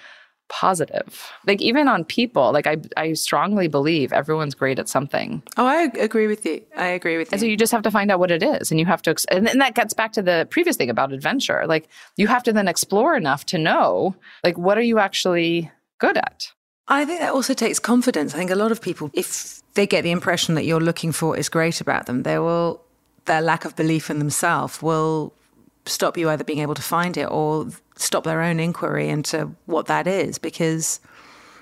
[0.50, 1.32] positive.
[1.48, 5.42] Like even on people, like I I strongly believe everyone's great at something.
[5.58, 6.62] Oh, I agree with you.
[6.78, 7.32] I agree with you.
[7.34, 9.16] And so you just have to find out what it is and you have to
[9.30, 11.66] and then that gets back to the previous thing about adventure.
[11.66, 15.72] Like you have to then explore enough to know like what are you actually
[16.04, 16.52] good at?
[16.88, 18.34] I think that also takes confidence.
[18.34, 21.38] I think a lot of people if they get the impression that you're looking for
[21.38, 22.82] is great about them, they will
[23.26, 25.34] their lack of belief in themselves will
[25.86, 29.86] stop you either being able to find it or stop their own inquiry into what
[29.86, 31.00] that is because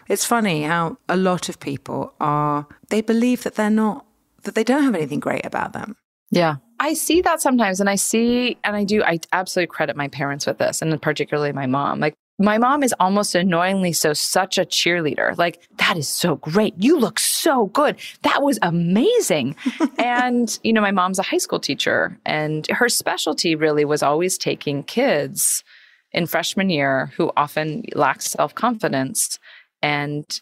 [0.07, 4.05] it's funny how a lot of people are they believe that they're not
[4.43, 5.95] that they don't have anything great about them
[6.29, 10.07] yeah i see that sometimes and i see and i do i absolutely credit my
[10.07, 14.57] parents with this and particularly my mom like my mom is almost annoyingly so such
[14.57, 15.37] a cheerleader.
[15.37, 16.73] Like, that is so great.
[16.77, 17.97] You look so good.
[18.23, 19.55] That was amazing.
[19.97, 24.37] and, you know, my mom's a high school teacher, and her specialty really was always
[24.37, 25.63] taking kids
[26.11, 29.39] in freshman year who often lack self confidence
[29.81, 30.41] and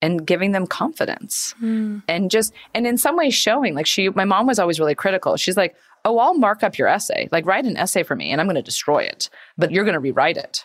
[0.00, 2.00] and giving them confidence mm.
[2.06, 5.36] and just and in some ways showing like she my mom was always really critical
[5.36, 8.40] she's like oh i'll mark up your essay like write an essay for me and
[8.40, 10.64] i'm going to destroy it but you're going to rewrite it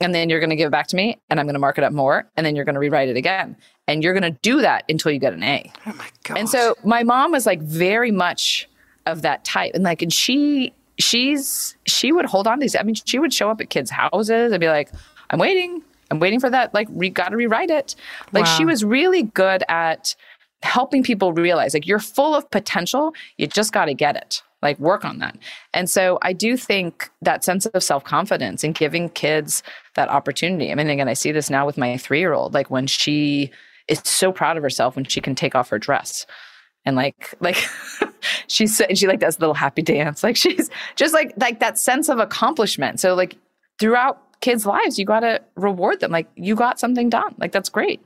[0.00, 1.78] and then you're going to give it back to me and i'm going to mark
[1.78, 3.56] it up more and then you're going to rewrite it again.
[3.86, 5.70] And you're going to do that until you get an a.
[5.86, 8.68] Oh my god and so my mom was like very much
[9.06, 12.82] of that type and like and she she's she would hold on to these i
[12.82, 14.90] mean she would show up at kids houses and be like
[15.30, 17.94] i'm waiting i'm waiting for that like we got to rewrite it.
[18.32, 18.56] Like wow.
[18.56, 20.14] she was really good at
[20.62, 24.80] helping people realize like you're full of potential you just got to get it like
[24.80, 25.36] work on that.
[25.72, 29.62] And so I do think that sense of self confidence and giving kids
[29.94, 30.72] that opportunity.
[30.72, 33.52] I mean, again, I see this now with my three year old, like when she
[33.86, 36.26] is so proud of herself when she can take off her dress.
[36.86, 37.58] And like like
[38.48, 40.24] she's she like does a little happy dance.
[40.24, 42.98] Like she's just like like that sense of accomplishment.
[42.98, 43.36] So like
[43.78, 46.10] throughout kids lives you got to reward them.
[46.10, 47.34] Like you got something done.
[47.38, 48.00] Like that's great.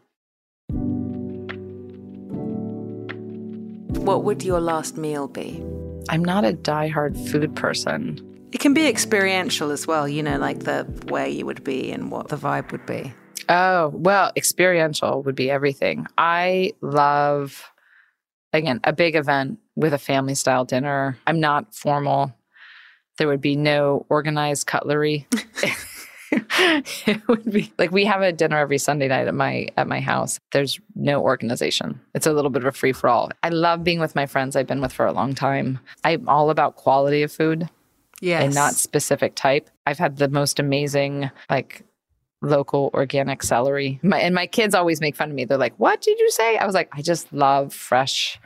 [4.05, 5.63] What would your last meal be
[6.09, 8.25] I'm not a die-hard food person.
[8.53, 12.11] It can be experiential as well, you know, like the where you would be and
[12.11, 13.13] what the vibe would be.
[13.49, 16.07] Oh, well, experiential would be everything.
[16.17, 17.71] I love,
[18.53, 21.19] again, a big event with a family style dinner.
[21.27, 22.35] I'm not formal.
[23.19, 25.27] There would be no organized cutlery.
[27.07, 30.01] it would be like we have a dinner every Sunday night at my at my
[30.01, 30.39] house.
[30.53, 32.01] There's no organization.
[32.15, 33.31] It's a little bit of a free for all.
[33.43, 35.79] I love being with my friends I've been with for a long time.
[36.05, 37.69] I'm all about quality of food.
[38.21, 38.45] Yes.
[38.45, 39.71] And not specific type.
[39.87, 41.85] I've had the most amazing like
[42.43, 44.01] local organic celery.
[44.03, 45.45] My, and my kids always make fun of me.
[45.45, 48.39] They're like, "What did you say?" I was like, "I just love fresh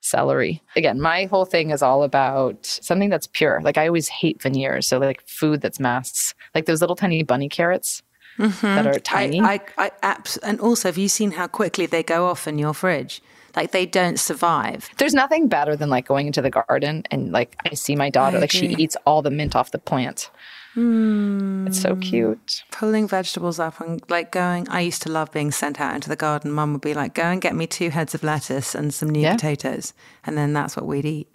[0.00, 0.62] celery.
[0.76, 3.60] Again, my whole thing is all about something that's pure.
[3.62, 4.88] Like I always hate veneers.
[4.88, 8.02] So like food that's masked, like those little tiny bunny carrots
[8.38, 8.66] mm-hmm.
[8.66, 9.40] that are tiny.
[9.40, 12.58] I, I, I abs- and also, have you seen how quickly they go off in
[12.58, 13.22] your fridge?
[13.56, 14.88] Like they don't survive.
[14.98, 18.38] There's nothing better than like going into the garden and like I see my daughter,
[18.38, 20.30] like she eats all the mint off the plant.
[20.76, 21.66] Mm.
[21.66, 22.62] It's so cute.
[22.70, 24.68] Pulling vegetables up and like going.
[24.68, 26.52] I used to love being sent out into the garden.
[26.52, 29.20] Mum would be like, "Go and get me two heads of lettuce and some new
[29.20, 29.34] yeah.
[29.34, 29.92] potatoes,"
[30.24, 31.28] and then that's what we'd eat.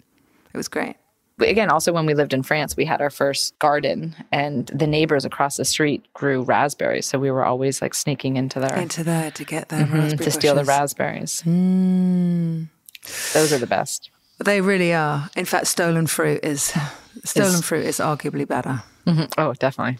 [0.52, 0.96] It was great.
[1.38, 5.26] Again, also when we lived in France, we had our first garden, and the neighbors
[5.26, 7.04] across the street grew raspberries.
[7.04, 10.30] So we were always like sneaking into there, into there to get the mm-hmm, to
[10.30, 11.42] steal the raspberries.
[11.44, 12.68] Mm.
[13.34, 14.10] Those are the best.
[14.42, 15.28] They really are.
[15.36, 16.72] In fact, stolen fruit is
[17.24, 18.82] stolen fruit is arguably better.
[19.06, 19.24] Mm-hmm.
[19.38, 19.98] Oh, definitely.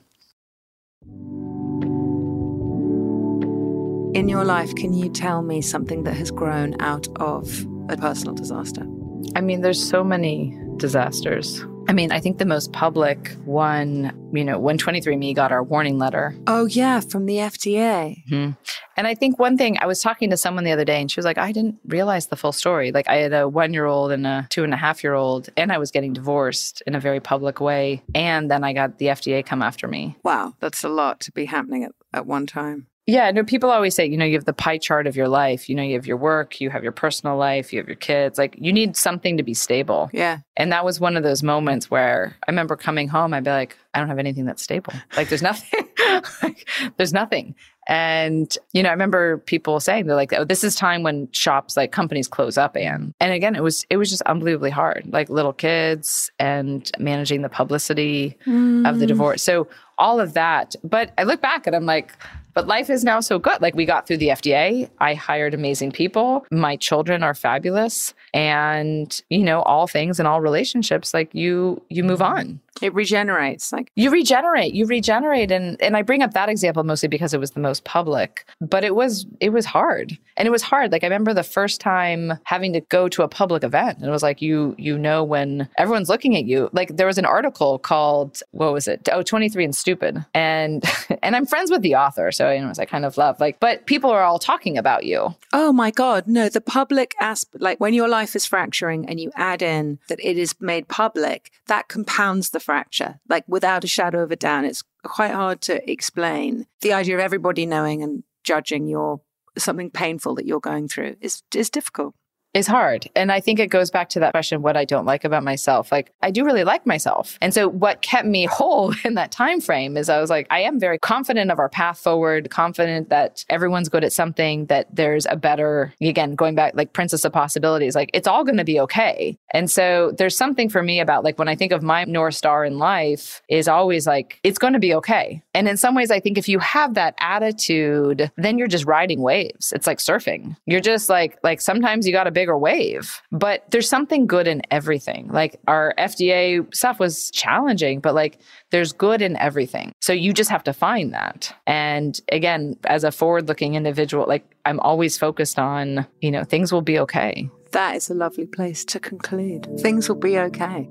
[4.19, 8.35] In your life, can you tell me something that has grown out of a personal
[8.35, 8.87] disaster?
[9.35, 11.63] I mean, there's so many disasters.
[11.89, 15.99] I mean, I think the most public one, you know, when 23andMe got our warning
[15.99, 16.35] letter.
[16.49, 18.25] Oh, yeah, from the FDA.
[18.29, 18.51] Mm-hmm.
[18.97, 21.19] And I think one thing, I was talking to someone the other day and she
[21.19, 22.91] was like, I didn't realize the full story.
[22.91, 25.49] Like, I had a one year old and a two and a half year old,
[25.57, 28.03] and I was getting divorced in a very public way.
[28.15, 30.17] And then I got the FDA come after me.
[30.25, 32.89] Wow, that's a lot to be happening at, at one time.
[33.07, 35.69] Yeah, no, people always say, you know, you have the pie chart of your life.
[35.69, 38.37] You know, you have your work, you have your personal life, you have your kids.
[38.37, 40.11] Like, you need something to be stable.
[40.13, 40.39] Yeah.
[40.57, 43.77] And that was one of those moments where I remember coming home, I'd be like,
[43.95, 44.93] I don't have anything that's stable.
[45.17, 45.89] Like, there's nothing.
[46.43, 47.55] like, there's nothing.
[47.89, 51.77] And, you know, I remember people saying they're like, oh, this is time when shops,
[51.77, 55.05] like companies close up and and again it was it was just unbelievably hard.
[55.13, 58.89] Like little kids and managing the publicity mm.
[58.89, 59.09] of the mm.
[59.09, 59.43] divorce.
[59.43, 60.75] So all of that.
[60.83, 62.13] But I look back and I'm like,
[62.57, 63.61] but life is now so good.
[63.61, 64.89] Like we got through the FDA.
[64.99, 66.47] I hired amazing people.
[66.51, 68.15] My children are fabulous.
[68.33, 72.39] And, you know, all things and all relationships, like you you move mm-hmm.
[72.39, 72.61] on.
[72.83, 73.73] It regenerates.
[73.73, 74.75] Like you regenerate.
[74.75, 75.51] You regenerate.
[75.51, 78.49] And and I bring up that example mostly because it was the most public.
[78.61, 80.17] But it was it was hard.
[80.39, 80.93] And it was hard.
[80.93, 83.99] Like I remember the first time having to go to a public event.
[83.99, 86.71] And it was like you you know when everyone's looking at you.
[86.73, 89.09] Like there was an article called what was it?
[89.13, 90.25] Oh, 23 and stupid.
[90.33, 90.83] And
[91.23, 92.33] and I'm friends with the author.
[92.33, 95.35] So you know, I kind of love like, but people are all talking about you.
[95.53, 96.27] Oh my God.
[96.27, 100.21] No, the public aspect, like when your life is fracturing and you add in that
[100.23, 103.21] it is made public, that compounds the fracture.
[103.29, 106.67] Like without a shadow of a doubt, it's quite hard to explain.
[106.81, 109.21] The idea of everybody knowing and judging your
[109.59, 112.15] something painful that you're going through is is difficult
[112.57, 113.07] is hard.
[113.15, 115.93] And I think it goes back to that question what I don't like about myself.
[115.93, 117.37] Like I do really like myself.
[117.43, 120.61] And so what kept me whole in that time frame is I was like I
[120.61, 125.27] am very confident of our path forward, confident that everyone's good at something, that there's
[125.27, 128.81] a better again going back like princess of possibilities, like it's all going to be
[128.81, 129.37] okay.
[129.53, 132.65] And so there's something for me about like when I think of my north star
[132.65, 135.43] in life is always like it's going to be okay.
[135.53, 139.21] And in some ways I think if you have that attitude, then you're just riding
[139.21, 139.73] waves.
[139.73, 140.57] It's like surfing.
[140.65, 143.21] You're just like like sometimes you got a big bigger wave.
[143.33, 145.29] But there's something good in everything.
[145.33, 148.39] Like our FDA stuff was challenging, but like
[148.71, 149.93] there's good in everything.
[150.01, 151.53] So you just have to find that.
[151.67, 156.73] And again, as a forward looking individual, like I'm always focused on, you know, things
[156.73, 157.51] will be okay.
[157.73, 159.67] That is a lovely place to conclude.
[159.81, 160.89] Things will be okay.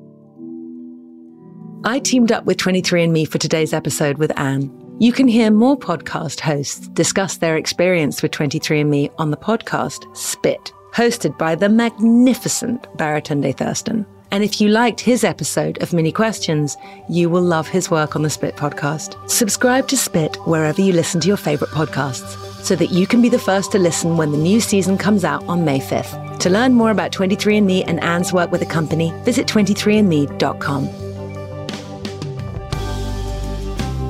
[1.85, 4.69] I teamed up with 23andMe for today's episode with Anne.
[4.99, 10.73] You can hear more podcast hosts discuss their experience with 23andMe on the podcast Spit
[10.95, 14.05] hosted by the magnificent Baratunde Thurston.
[14.31, 16.77] And if you liked his episode of Minnie Questions,
[17.09, 19.29] you will love his work on the Spit podcast.
[19.29, 23.29] Subscribe to Spit wherever you listen to your favorite podcasts so that you can be
[23.29, 26.39] the first to listen when the new season comes out on May 5th.
[26.39, 30.89] To learn more about 23andMe and Anne's work with the company, visit 23andMe.com.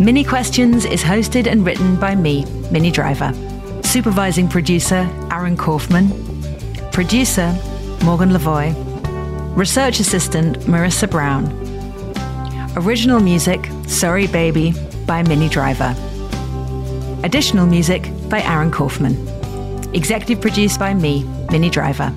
[0.03, 3.33] Minnie Questions is hosted and written by me, Minnie Driver.
[3.83, 6.34] Supervising producer, Aaron Kaufman.
[6.95, 7.51] Producer,
[8.05, 8.73] Morgan Lavoy.
[9.53, 11.43] Research assistant, Marissa Brown.
[12.77, 14.73] Original music, Sorry Baby,
[15.05, 15.93] by Minnie Driver.
[17.25, 19.13] Additional music by Aaron Kaufman.
[19.93, 22.13] Executive produced by me, Minnie Driver.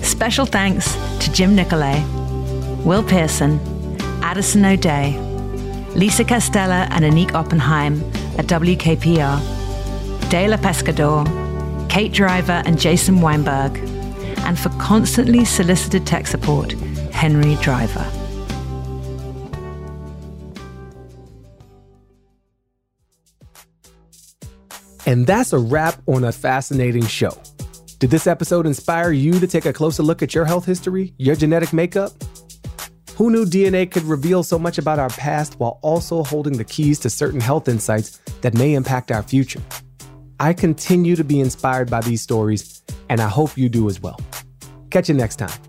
[0.00, 2.02] Special thanks to Jim Nicolay,
[2.82, 3.60] Will Pearson,
[4.22, 5.18] Addison O'Day,
[5.94, 8.02] Lisa Castella and Anik Oppenheim
[8.38, 11.26] at WKPR, Dela Pescador,
[11.90, 13.93] Kate Driver and Jason Weinberg,
[14.44, 16.72] and for constantly solicited tech support,
[17.12, 18.04] Henry Driver.
[25.06, 27.38] And that's a wrap on a fascinating show.
[27.98, 31.36] Did this episode inspire you to take a closer look at your health history, your
[31.36, 32.12] genetic makeup?
[33.16, 36.98] Who knew DNA could reveal so much about our past while also holding the keys
[37.00, 39.62] to certain health insights that may impact our future?
[40.40, 44.18] I continue to be inspired by these stories, and I hope you do as well.
[44.90, 45.60] Catch you next time.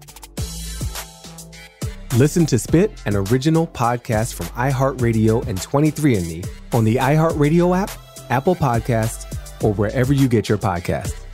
[2.18, 7.92] Listen to Spit, an original podcast from iHeartRadio and 23andMe on the iHeartRadio app,
[8.30, 9.26] Apple Podcasts,
[9.64, 11.25] or wherever you get your podcasts.